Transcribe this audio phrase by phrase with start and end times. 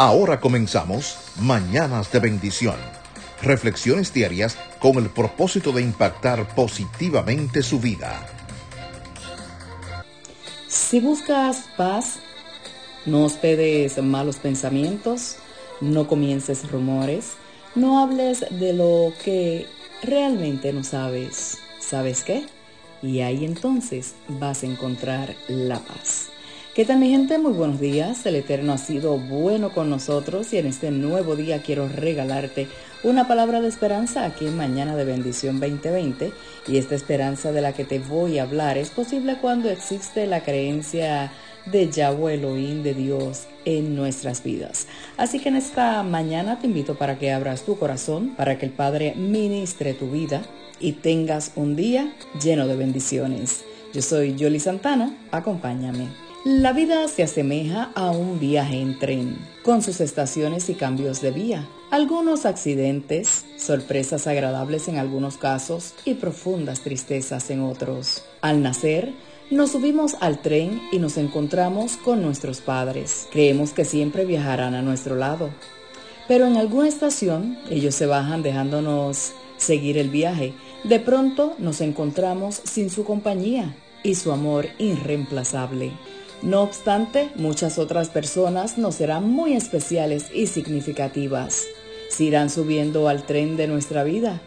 [0.00, 2.76] Ahora comenzamos Mañanas de Bendición.
[3.42, 8.24] Reflexiones diarias con el propósito de impactar positivamente su vida.
[10.68, 12.20] Si buscas paz,
[13.06, 15.38] no hospedes malos pensamientos,
[15.80, 17.32] no comiences rumores,
[17.74, 19.66] no hables de lo que
[20.04, 21.58] realmente no sabes.
[21.80, 22.46] ¿Sabes qué?
[23.02, 26.27] Y ahí entonces vas a encontrar la paz.
[26.78, 27.38] ¿Qué tal mi gente?
[27.38, 28.24] Muy buenos días.
[28.24, 32.68] El Eterno ha sido bueno con nosotros y en este nuevo día quiero regalarte
[33.02, 36.30] una palabra de esperanza aquí en Mañana de Bendición 2020
[36.68, 40.44] y esta esperanza de la que te voy a hablar es posible cuando existe la
[40.44, 41.32] creencia
[41.66, 44.86] de Yahweh Elohim de Dios en nuestras vidas.
[45.16, 48.72] Así que en esta mañana te invito para que abras tu corazón, para que el
[48.72, 50.42] Padre ministre tu vida
[50.78, 53.64] y tengas un día lleno de bendiciones.
[53.92, 56.27] Yo soy Yoli Santana, acompáñame.
[56.44, 61.32] La vida se asemeja a un viaje en tren, con sus estaciones y cambios de
[61.32, 68.22] vía, algunos accidentes, sorpresas agradables en algunos casos y profundas tristezas en otros.
[68.40, 69.12] Al nacer,
[69.50, 73.26] nos subimos al tren y nos encontramos con nuestros padres.
[73.32, 75.50] Creemos que siempre viajarán a nuestro lado.
[76.28, 80.54] Pero en alguna estación ellos se bajan dejándonos seguir el viaje.
[80.84, 85.90] De pronto nos encontramos sin su compañía y su amor irreemplazable.
[86.42, 91.64] No obstante, muchas otras personas nos serán muy especiales y significativas.
[92.10, 94.40] Se irán subiendo al tren de nuestra vida.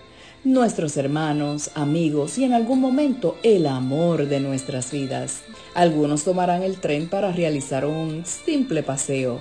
[0.46, 5.42] Nuestros hermanos, amigos y en algún momento el amor de nuestras vidas.
[5.74, 9.40] Algunos tomarán el tren para realizar un simple paseo.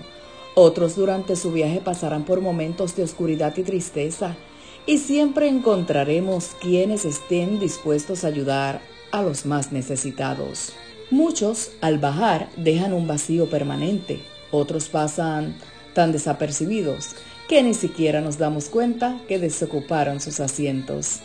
[0.57, 4.37] Otros durante su viaje pasarán por momentos de oscuridad y tristeza.
[4.87, 8.81] Y siempre encontraremos quienes estén dispuestos a ayudar
[9.13, 10.73] a los más necesitados.
[11.11, 14.21] Muchos, al bajar, dejan un vacío permanente.
[14.53, 15.57] Otros pasan
[15.93, 17.17] tan desapercibidos
[17.49, 21.19] que ni siquiera nos damos cuenta que desocuparon sus asientos.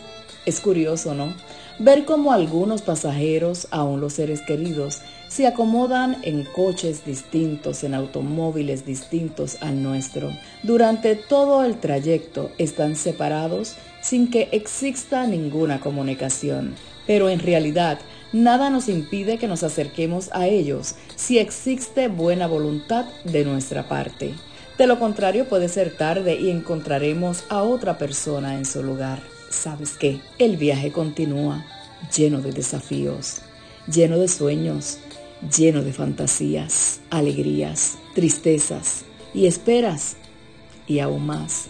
[0.44, 1.32] Es curioso, ¿no?
[1.78, 8.86] Ver cómo algunos pasajeros, aún los seres queridos, se acomodan en coches distintos, en automóviles
[8.86, 10.32] distintos al nuestro.
[10.64, 16.74] Durante todo el trayecto están separados sin que exista ninguna comunicación.
[17.06, 18.00] Pero en realidad
[18.32, 24.34] Nada nos impide que nos acerquemos a ellos si existe buena voluntad de nuestra parte.
[24.76, 29.22] De lo contrario puede ser tarde y encontraremos a otra persona en su lugar.
[29.48, 30.20] ¿Sabes qué?
[30.38, 31.64] El viaje continúa,
[32.14, 33.42] lleno de desafíos,
[33.86, 34.98] lleno de sueños,
[35.56, 40.16] lleno de fantasías, alegrías, tristezas y esperas
[40.86, 41.66] y aún más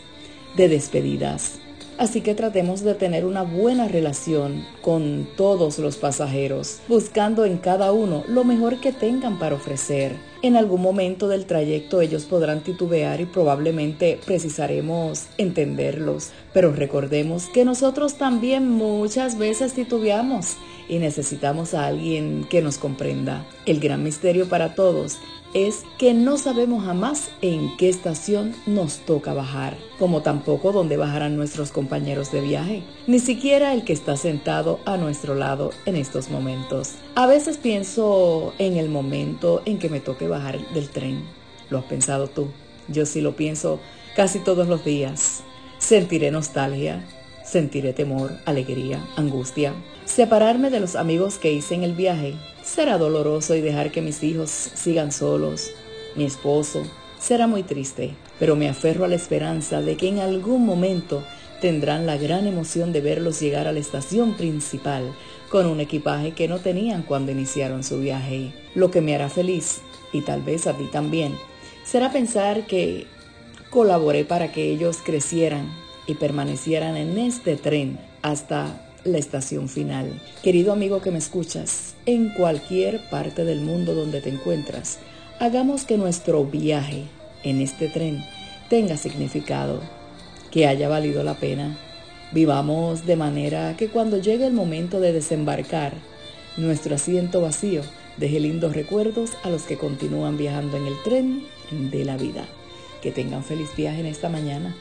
[0.56, 1.58] de despedidas
[1.98, 7.92] Así que tratemos de tener una buena relación con todos los pasajeros, buscando en cada
[7.92, 10.16] uno lo mejor que tengan para ofrecer.
[10.46, 17.64] En algún momento del trayecto ellos podrán titubear y probablemente precisaremos entenderlos, pero recordemos que
[17.64, 20.56] nosotros también muchas veces titubeamos
[20.88, 23.44] y necesitamos a alguien que nos comprenda.
[23.66, 25.18] El gran misterio para todos
[25.56, 31.34] es que no sabemos jamás en qué estación nos toca bajar, como tampoco dónde bajarán
[31.34, 36.28] nuestros compañeros de viaje, ni siquiera el que está sentado a nuestro lado en estos
[36.30, 36.96] momentos.
[37.14, 41.24] A veces pienso en el momento en que me toque bajar del tren.
[41.70, 42.48] ¿Lo has pensado tú?
[42.88, 43.80] Yo sí lo pienso
[44.14, 45.42] casi todos los días.
[45.78, 47.04] Sentiré nostalgia,
[47.44, 49.74] sentiré temor, alegría, angustia.
[50.04, 54.22] Separarme de los amigos que hice en el viaje será doloroso y dejar que mis
[54.22, 55.70] hijos sigan solos.
[56.14, 56.82] Mi esposo
[57.18, 61.22] será muy triste, pero me aferro a la esperanza de que en algún momento
[61.60, 65.14] tendrán la gran emoción de verlos llegar a la estación principal
[65.50, 68.52] con un equipaje que no tenían cuando iniciaron su viaje.
[68.74, 69.80] Lo que me hará feliz,
[70.12, 71.36] y tal vez a ti también,
[71.84, 73.06] será pensar que
[73.70, 75.72] colaboré para que ellos crecieran
[76.06, 80.20] y permanecieran en este tren hasta la estación final.
[80.42, 84.98] Querido amigo que me escuchas, en cualquier parte del mundo donde te encuentras,
[85.38, 87.04] hagamos que nuestro viaje
[87.42, 88.24] en este tren
[88.68, 89.80] tenga significado,
[90.50, 91.78] que haya valido la pena.
[92.32, 95.92] Vivamos de manera que cuando llegue el momento de desembarcar,
[96.56, 97.82] nuestro asiento vacío
[98.16, 102.46] deje lindos recuerdos a los que continúan viajando en el tren de la vida.
[103.02, 104.74] Que tengan feliz viaje en esta mañana.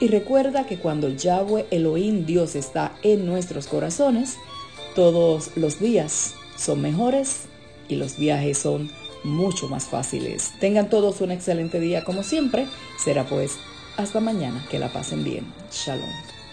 [0.00, 4.36] Y recuerda que cuando Yahweh Elohim Dios está en nuestros corazones,
[4.94, 7.44] todos los días son mejores
[7.88, 8.90] y los viajes son
[9.22, 10.52] mucho más fáciles.
[10.60, 12.66] Tengan todos un excelente día como siempre.
[13.02, 13.56] Será pues
[13.96, 14.64] hasta mañana.
[14.70, 15.52] Que la pasen bien.
[15.70, 16.43] Shalom.